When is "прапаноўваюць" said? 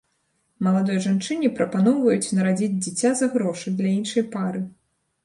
1.59-2.33